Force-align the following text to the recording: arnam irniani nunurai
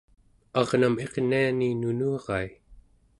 arnam 0.61 0.95
irniani 1.03 1.69
nunurai 1.81 2.49